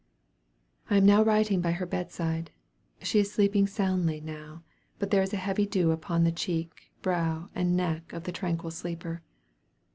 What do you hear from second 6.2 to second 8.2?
the cheek, brow, and neck